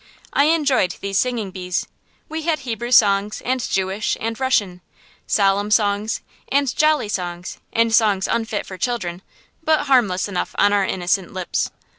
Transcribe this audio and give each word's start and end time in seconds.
I 0.33 0.45
enjoyed 0.45 0.95
these 0.99 1.19
singing 1.19 1.51
bees. 1.51 1.85
We 2.27 2.41
had 2.41 2.61
Hebrew 2.61 2.89
songs 2.89 3.39
and 3.45 3.59
Jewish 3.61 4.17
and 4.19 4.39
Russian; 4.39 4.81
solemn 5.27 5.69
songs, 5.69 6.21
and 6.51 6.75
jolly 6.75 7.07
songs, 7.07 7.59
and 7.71 7.93
songs 7.93 8.27
unfit 8.27 8.65
for 8.65 8.79
children, 8.79 9.21
but 9.61 9.83
harmless 9.85 10.27
enough 10.27 10.55
on 10.57 10.73
our 10.73 10.83
innocent 10.85 11.33
lips. 11.35 11.69